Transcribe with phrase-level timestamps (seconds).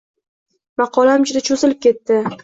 [0.81, 2.19] Maqolam juda cho’zilib ketdi